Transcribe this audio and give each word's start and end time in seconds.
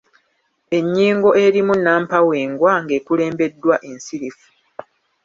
Ennyingo 0.77 1.29
erimu 1.45 1.73
nnampawengwa 1.77 2.71
ng’ekulembeddwa 2.83 3.75
ensirifu. 3.89 4.47